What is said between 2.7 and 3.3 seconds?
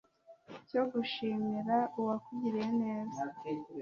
neza